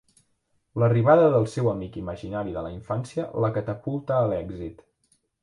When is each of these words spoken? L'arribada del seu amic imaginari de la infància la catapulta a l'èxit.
L'arribada 0.83 1.27
del 1.35 1.45
seu 1.55 1.69
amic 1.73 1.99
imaginari 2.05 2.57
de 2.57 2.65
la 2.69 2.73
infància 2.77 3.27
la 3.45 3.53
catapulta 3.59 4.19
a 4.23 4.25
l'èxit. 4.35 4.85